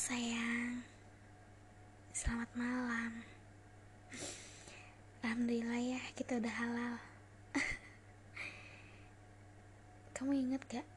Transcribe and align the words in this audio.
sayang. 0.00 0.80
Selamat 2.16 2.48
malam. 2.56 3.20
Alhamdulillah 5.20 5.76
ya 5.76 6.00
kita 6.16 6.40
udah 6.40 6.54
halal. 6.56 6.94
Kamu 10.16 10.32
inget 10.32 10.64
gak? 10.72 10.88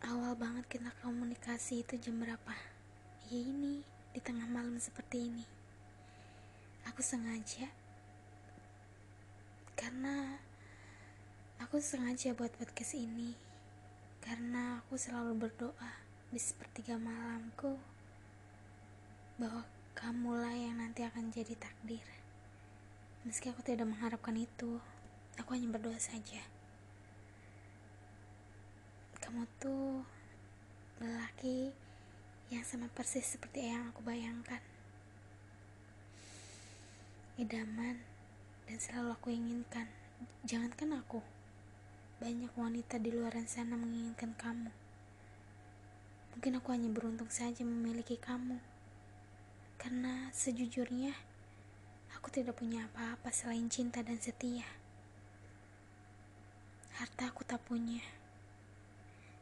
Awal 0.00 0.32
banget 0.40 0.64
kita 0.64 0.96
komunikasi 1.04 1.84
itu 1.84 2.00
jam 2.00 2.24
berapa? 2.24 2.56
Ya 3.28 3.44
ini, 3.44 3.84
di 4.16 4.20
tengah 4.24 4.48
malam 4.48 4.80
seperti 4.80 5.28
ini. 5.28 5.44
Aku 6.88 7.04
sengaja. 7.04 7.68
Karena 9.76 10.40
Aku 11.60 11.84
sengaja 11.84 12.32
buat 12.32 12.50
podcast 12.56 12.96
ini. 12.96 13.36
Karena 14.24 14.80
aku 14.80 14.96
selalu 14.96 15.36
berdoa 15.36 16.01
di 16.32 16.40
sepertiga 16.40 16.96
malamku 16.96 17.76
bahwa 19.36 19.68
kamulah 19.92 20.56
yang 20.56 20.80
nanti 20.80 21.04
akan 21.04 21.28
jadi 21.28 21.52
takdir. 21.60 22.00
Meski 23.28 23.52
aku 23.52 23.60
tidak 23.60 23.92
mengharapkan 23.92 24.32
itu, 24.40 24.80
aku 25.36 25.52
hanya 25.52 25.68
berdoa 25.68 26.00
saja. 26.00 26.40
Kamu 29.20 29.44
tuh 29.60 30.08
lelaki 31.04 31.68
yang 32.48 32.64
sama 32.64 32.88
persis 32.88 33.28
seperti 33.28 33.68
yang 33.68 33.92
aku 33.92 34.00
bayangkan. 34.00 34.64
Idaman 37.36 38.00
dan 38.64 38.80
selalu 38.80 39.20
aku 39.20 39.28
inginkan. 39.36 39.84
Jangankan 40.48 40.96
aku, 40.96 41.20
banyak 42.24 42.56
wanita 42.56 42.96
di 42.96 43.12
luar 43.12 43.36
sana 43.44 43.76
menginginkan 43.76 44.32
kamu. 44.40 44.81
Mungkin 46.32 46.58
aku 46.58 46.72
hanya 46.72 46.88
beruntung 46.88 47.28
saja 47.28 47.62
memiliki 47.62 48.16
kamu. 48.16 48.56
Karena 49.76 50.30
sejujurnya, 50.30 51.12
aku 52.16 52.30
tidak 52.30 52.58
punya 52.58 52.88
apa-apa 52.88 53.34
selain 53.34 53.66
cinta 53.66 54.00
dan 54.00 54.16
setia. 54.16 54.64
Harta 56.96 57.28
aku 57.32 57.42
tak 57.42 57.58
punya. 57.66 58.00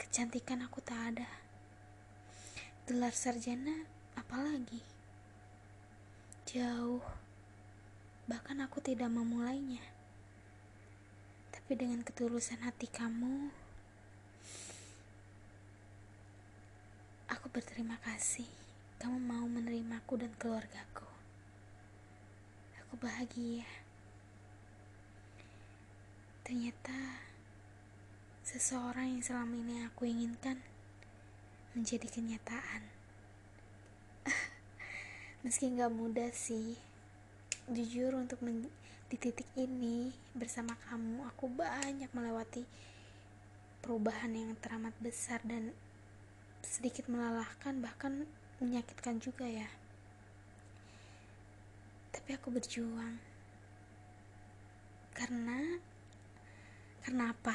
Kecantikan 0.00 0.64
aku 0.64 0.80
tak 0.80 1.14
ada. 1.14 1.28
Gelar 2.88 3.14
sarjana 3.14 3.86
apalagi? 4.16 4.80
Jauh. 6.48 7.04
Bahkan 8.26 8.58
aku 8.64 8.80
tidak 8.80 9.12
memulainya. 9.12 9.84
Tapi 11.52 11.76
dengan 11.76 12.02
ketulusan 12.02 12.64
hati 12.64 12.88
kamu, 12.88 13.52
berterima 17.52 18.00
kasih 18.00 18.48
kamu 18.96 19.28
mau 19.28 19.44
menerimaku 19.44 20.16
dan 20.16 20.32
keluargaku. 20.40 21.04
Aku 22.80 22.96
bahagia. 22.96 23.68
Ternyata 26.48 27.20
seseorang 28.40 29.12
yang 29.12 29.20
selama 29.20 29.52
ini 29.52 29.84
aku 29.84 30.08
inginkan 30.08 30.64
menjadi 31.76 32.08
kenyataan. 32.08 32.88
Meski 35.44 35.76
nggak 35.76 35.92
mudah 35.92 36.32
sih, 36.32 36.80
jujur 37.68 38.16
untuk 38.16 38.40
di 39.12 39.16
titik 39.20 39.52
ini 39.60 40.08
bersama 40.32 40.72
kamu 40.88 41.28
aku 41.28 41.52
banyak 41.52 42.08
melewati 42.16 42.64
perubahan 43.84 44.32
yang 44.32 44.56
teramat 44.56 44.96
besar 45.04 45.44
dan 45.44 45.76
sedikit 46.72 47.04
melelahkan 47.12 47.84
bahkan 47.84 48.24
menyakitkan 48.56 49.20
juga 49.20 49.44
ya. 49.44 49.68
Tapi 52.16 52.32
aku 52.32 52.48
berjuang. 52.48 53.20
Karena 55.12 55.76
karena 57.04 57.28
apa? 57.28 57.52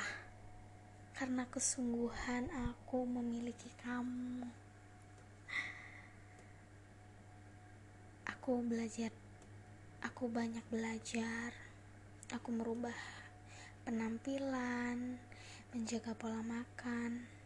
Karena 1.17 1.49
kesungguhan 1.49 2.45
aku 2.69 3.09
memiliki 3.09 3.73
kamu. 3.81 4.45
Aku 8.37 8.61
belajar 8.69 9.09
aku 10.05 10.29
banyak 10.29 10.61
belajar. 10.69 11.57
Aku 12.37 12.53
merubah 12.53 12.93
penampilan 13.81 15.17
menjaga 15.73 16.13
pola 16.13 16.45
makan 16.45 17.36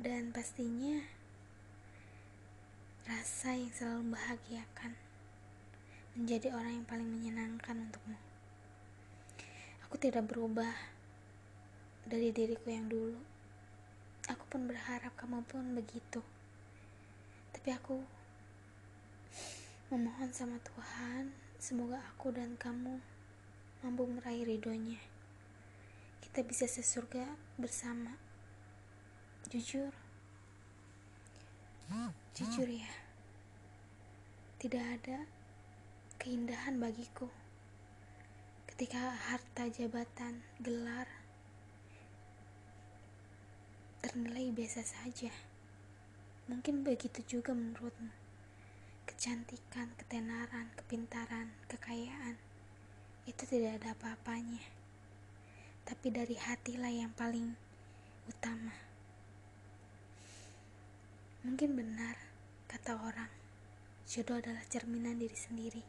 dan 0.00 0.32
pastinya 0.32 0.96
rasa 3.04 3.52
yang 3.52 3.68
selalu 3.68 4.00
membahagiakan 4.08 4.96
menjadi 6.16 6.56
orang 6.56 6.80
yang 6.80 6.86
paling 6.88 7.04
menyenangkan 7.04 7.76
untukmu. 7.84 8.16
Aku 9.84 10.00
tidak 10.00 10.24
berubah 10.24 10.72
dari 12.08 12.32
diriku 12.32 12.64
yang 12.72 12.88
dulu. 12.88 13.20
Aku 14.24 14.40
pun 14.48 14.64
berharap 14.64 15.12
kamu 15.20 15.44
pun 15.44 15.68
begitu. 15.76 16.24
Tapi 17.52 17.68
aku 17.68 18.00
memohon 19.92 20.32
sama 20.32 20.56
Tuhan, 20.64 21.28
semoga 21.60 22.00
aku 22.16 22.32
dan 22.32 22.56
kamu 22.56 23.04
mampu 23.84 24.08
meraih 24.08 24.48
ridhonya. 24.48 24.96
Kita 26.24 26.40
bisa 26.40 26.64
sesurga 26.64 27.36
bersama 27.60 28.29
jujur. 29.48 29.94
Jujur 32.36 32.68
ya. 32.68 32.92
Tidak 34.60 34.84
ada 34.84 35.24
keindahan 36.20 36.76
bagiku. 36.76 37.32
Ketika 38.68 39.16
harta 39.16 39.72
jabatan 39.72 40.44
gelar 40.60 41.08
ternilai 44.00 44.50
biasa 44.52 44.82
saja. 44.82 45.32
Mungkin 46.48 46.82
begitu 46.82 47.22
juga 47.38 47.54
menurutmu. 47.54 48.10
Kecantikan, 49.06 49.92
ketenaran, 50.00 50.72
kepintaran, 50.76 51.52
kekayaan 51.68 52.34
itu 53.28 53.42
tidak 53.46 53.78
ada 53.78 53.94
apa-apanya. 53.94 54.64
Tapi 55.86 56.08
dari 56.10 56.34
hatilah 56.34 56.90
yang 56.90 57.12
paling 57.14 57.54
utama 58.26 58.89
Mungkin 61.40 61.72
benar 61.72 62.20
kata 62.68 63.00
orang, 63.00 63.32
jodoh 64.04 64.36
adalah 64.36 64.60
cerminan 64.68 65.16
diri 65.16 65.32
sendiri. 65.32 65.80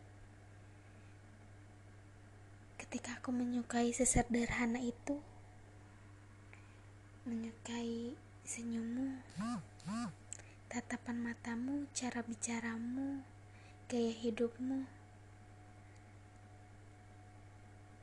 Ketika 2.79 3.19
aku 3.19 3.35
menyukai 3.35 3.91
sesederhana 3.91 4.79
itu, 4.79 5.19
menyukai 7.27 8.15
senyummu, 8.47 9.19
tatapan 10.71 11.19
matamu, 11.19 11.83
cara 11.91 12.23
bicaramu, 12.23 13.19
gaya 13.91 14.15
hidupmu, 14.23 14.87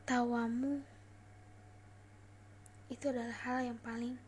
tawamu, 0.05 0.85
itu 2.93 3.09
adalah 3.09 3.41
hal 3.49 3.73
yang 3.73 3.81
paling 3.81 4.21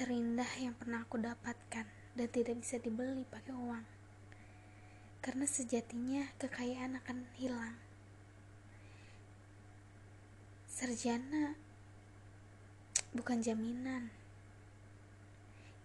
terindah 0.00 0.48
yang 0.56 0.72
pernah 0.72 1.04
aku 1.04 1.20
dapatkan 1.20 1.97
dan 2.18 2.26
tidak 2.34 2.58
bisa 2.58 2.82
dibeli 2.82 3.22
pakai 3.30 3.54
uang. 3.54 3.86
Karena 5.22 5.46
sejatinya 5.46 6.26
kekayaan 6.42 6.98
akan 6.98 7.30
hilang. 7.38 7.78
Sarjana 10.66 11.54
bukan 13.14 13.38
jaminan. 13.38 14.10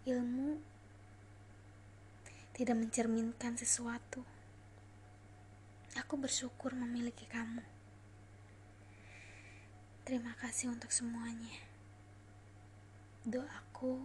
Ilmu 0.10 0.58
tidak 2.58 2.82
mencerminkan 2.82 3.54
sesuatu. 3.54 4.26
Aku 6.02 6.18
bersyukur 6.18 6.74
memiliki 6.74 7.30
kamu. 7.30 7.62
Terima 10.02 10.34
kasih 10.42 10.74
untuk 10.74 10.90
semuanya. 10.90 11.62
Doaku 13.24 14.02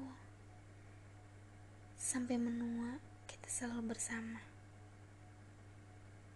Sampai 1.99 2.39
menua, 2.39 3.03
kita 3.27 3.51
selalu 3.51 3.91
bersama. 3.91 4.39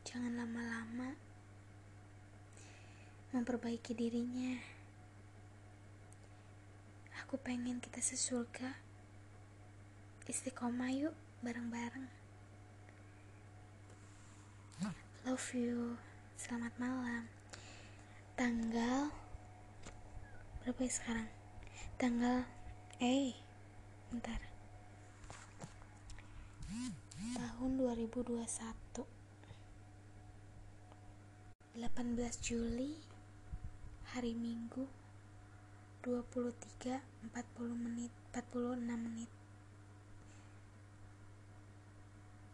Jangan 0.03 0.35
lama-lama 0.35 1.15
memperbaiki 3.31 3.95
dirinya. 3.95 4.59
Aku 7.23 7.39
pengen 7.39 7.79
kita 7.79 8.03
sesurga. 8.03 8.75
Istiqomah 10.27 10.91
yuk 10.99 11.15
bareng-bareng. 11.47 12.11
Love 15.23 15.49
you. 15.55 15.95
Selamat 16.35 16.75
malam. 16.83 17.31
Tanggal 18.35 19.15
berapa 20.67 20.83
ya 20.83 20.91
sekarang? 20.91 21.31
Tanggal 22.03 22.43
eh 22.99 23.39
bentar 24.11 24.52
2021 28.03 29.07
18 31.79 32.43
Juli 32.43 32.99
hari 34.11 34.35
Minggu 34.35 34.91
23 36.03 36.99
40 37.31 37.31
menit 37.79 38.11
46 38.35 38.83
menit. 38.91 39.31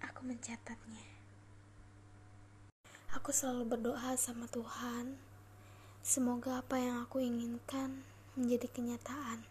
Aku 0.05 0.21
mencatatnya. 0.29 1.01
Aku 3.17 3.33
selalu 3.33 3.73
berdoa 3.73 4.21
sama 4.21 4.45
Tuhan. 4.53 5.17
Semoga 6.05 6.61
apa 6.61 6.77
yang 6.77 7.09
aku 7.09 7.25
inginkan 7.25 8.05
menjadi 8.37 8.69
kenyataan. 8.69 9.49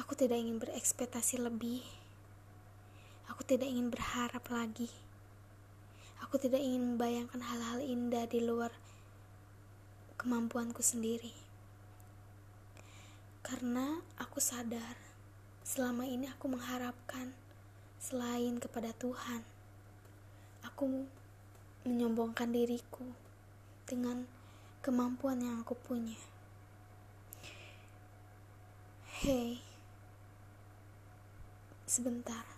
Aku 0.00 0.16
tidak 0.16 0.40
ingin 0.40 0.56
berekspektasi 0.56 1.44
lebih 1.44 2.05
Aku 3.30 3.42
tidak 3.42 3.66
ingin 3.66 3.90
berharap 3.90 4.42
lagi. 4.50 4.90
Aku 6.22 6.38
tidak 6.42 6.58
ingin 6.58 6.94
membayangkan 6.94 7.42
hal-hal 7.42 7.78
indah 7.82 8.26
di 8.26 8.42
luar 8.42 8.74
kemampuanku 10.18 10.82
sendiri. 10.82 11.30
Karena 13.46 14.02
aku 14.18 14.42
sadar, 14.42 14.98
selama 15.62 16.02
ini 16.02 16.26
aku 16.26 16.50
mengharapkan 16.50 17.30
selain 18.02 18.58
kepada 18.58 18.90
Tuhan. 18.98 19.46
Aku 20.66 21.06
menyombongkan 21.86 22.50
diriku 22.50 23.06
dengan 23.86 24.26
kemampuan 24.82 25.38
yang 25.38 25.62
aku 25.62 25.78
punya. 25.78 26.18
Hei, 29.22 29.62
sebentar. 31.86 32.55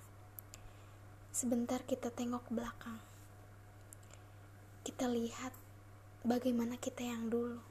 Sebentar 1.38 1.78
kita 1.86 2.10
tengok 2.10 2.50
ke 2.50 2.52
belakang. 2.58 2.98
Kita 4.82 5.06
lihat 5.06 5.54
bagaimana 6.26 6.74
kita 6.82 7.06
yang 7.06 7.30
dulu. 7.30 7.62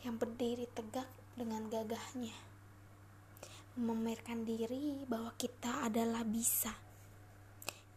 Yang 0.00 0.16
berdiri 0.16 0.64
tegak 0.72 1.12
dengan 1.36 1.68
gagahnya. 1.68 2.32
Memamerkan 3.76 4.48
diri 4.48 5.04
bahwa 5.04 5.36
kita 5.36 5.84
adalah 5.84 6.24
bisa. 6.24 6.72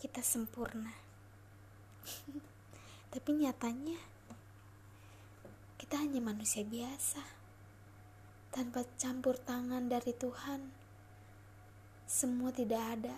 Kita 0.04 0.20
sempurna. 0.20 0.92
Tapi 3.16 3.30
nyatanya 3.40 3.96
kita 5.80 5.96
hanya 5.96 6.20
manusia 6.20 6.68
biasa. 6.68 7.24
Tanpa 8.52 8.84
campur 9.00 9.40
tangan 9.40 9.88
dari 9.88 10.12
Tuhan, 10.12 10.76
semua 12.04 12.52
tidak 12.52 12.84
ada 13.00 13.16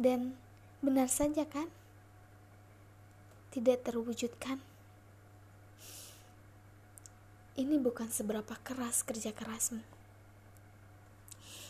dan 0.00 0.34
benar 0.82 1.06
saja 1.06 1.46
kan? 1.46 1.70
Tidak 3.54 3.78
terwujudkan. 3.86 4.58
Ini 7.54 7.78
bukan 7.78 8.10
seberapa 8.10 8.58
keras 8.66 9.06
kerja 9.06 9.30
kerasmu. 9.30 9.78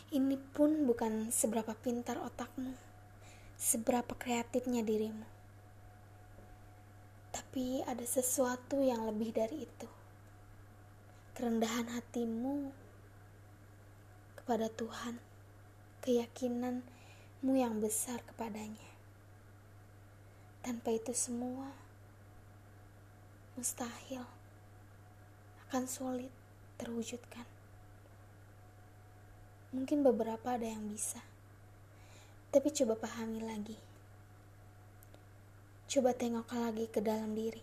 Ini 0.09 0.37
pun 0.57 0.89
bukan 0.89 1.29
seberapa 1.29 1.77
pintar 1.77 2.17
otakmu, 2.17 2.73
seberapa 3.53 4.17
kreatifnya 4.17 4.81
dirimu. 4.81 5.25
Tapi 7.29 7.85
ada 7.85 8.01
sesuatu 8.01 8.81
yang 8.81 9.05
lebih 9.05 9.29
dari 9.29 9.69
itu. 9.69 9.89
Kerendahan 11.37 11.93
hatimu 11.93 12.73
kepada 14.41 14.73
Tuhan, 14.73 15.21
keyakinan 16.01 16.94
mu 17.45 17.53
yang 17.53 17.77
besar 17.77 18.25
kepadanya. 18.25 18.89
Tanpa 20.65 20.89
itu 20.97 21.13
semua 21.13 21.69
mustahil 23.53 24.25
akan 25.69 25.85
sulit 25.85 26.33
terwujudkan. 26.81 27.45
Mungkin 29.77 30.01
beberapa 30.01 30.57
ada 30.57 30.65
yang 30.65 30.89
bisa, 30.89 31.21
tapi 32.49 32.73
coba 32.73 32.97
pahami 32.97 33.45
lagi. 33.45 33.77
Coba 35.85 36.17
tengok 36.17 36.49
lagi 36.49 36.89
ke 36.89 36.97
dalam 36.97 37.37
diri. 37.37 37.61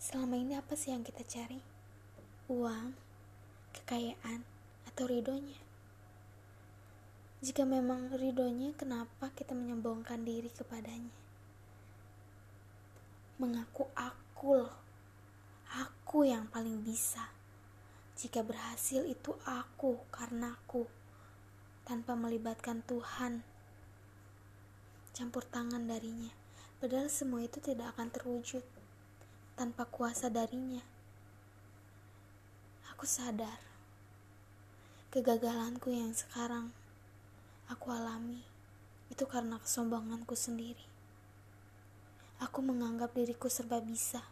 Selama 0.00 0.40
ini 0.40 0.56
apa 0.56 0.72
sih 0.80 0.96
yang 0.96 1.04
kita 1.04 1.28
cari? 1.28 1.60
Uang, 2.48 2.96
kekayaan, 3.76 4.48
atau 4.88 5.04
ridhonya? 5.04 5.67
Jika 7.38 7.62
memang 7.62 8.10
ridhonya, 8.10 8.74
kenapa 8.74 9.30
kita 9.30 9.54
menyombongkan 9.54 10.26
diri 10.26 10.50
kepadanya? 10.50 11.14
Mengaku 13.38 13.86
aku 13.94 14.58
loh, 14.58 14.74
aku 15.70 16.26
yang 16.26 16.50
paling 16.50 16.82
bisa. 16.82 17.30
Jika 18.18 18.42
berhasil 18.42 19.06
itu 19.06 19.38
aku 19.46 20.02
karena 20.10 20.58
aku, 20.58 20.90
tanpa 21.86 22.18
melibatkan 22.18 22.82
Tuhan, 22.82 23.46
campur 25.14 25.46
tangan 25.46 25.86
darinya. 25.86 26.34
Padahal 26.82 27.06
semua 27.06 27.46
itu 27.46 27.62
tidak 27.62 27.94
akan 27.94 28.10
terwujud 28.10 28.66
tanpa 29.54 29.86
kuasa 29.86 30.26
darinya. 30.26 30.82
Aku 32.90 33.06
sadar 33.06 33.62
kegagalanku 35.14 35.94
yang 35.94 36.10
sekarang 36.10 36.74
aku 37.68 37.92
alami 37.92 38.40
itu 39.12 39.24
karena 39.28 39.60
kesombonganku 39.60 40.32
sendiri. 40.32 40.84
Aku 42.40 42.64
menganggap 42.64 43.12
diriku 43.12 43.52
serba 43.52 43.82
bisa. 43.84 44.24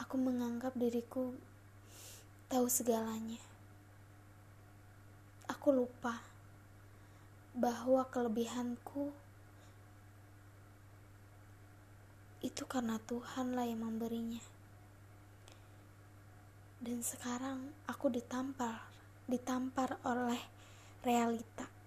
Aku 0.00 0.16
menganggap 0.16 0.72
diriku 0.80 1.36
tahu 2.48 2.66
segalanya. 2.72 3.36
Aku 5.50 5.76
lupa 5.76 6.24
bahwa 7.52 8.06
kelebihanku 8.08 9.12
itu 12.40 12.62
karena 12.64 12.96
Tuhanlah 13.04 13.68
yang 13.68 13.84
memberinya. 13.84 14.40
Dan 16.80 17.04
sekarang 17.04 17.76
aku 17.84 18.08
ditampar, 18.08 18.88
ditampar 19.28 20.00
oleh 20.06 20.40
realita 21.04 21.79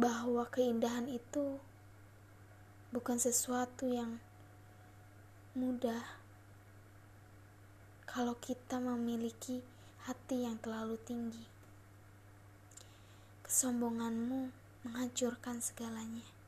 bahwa 0.00 0.48
keindahan 0.48 1.04
itu 1.12 1.60
bukan 2.88 3.20
sesuatu 3.20 3.84
yang 3.84 4.16
mudah 5.52 6.00
kalau 8.08 8.32
kita 8.40 8.80
memiliki 8.80 9.60
hati 10.08 10.48
yang 10.48 10.56
terlalu 10.56 10.96
tinggi. 11.04 11.44
Kesombonganmu 13.44 14.48
menghancurkan 14.88 15.60
segalanya. 15.60 16.39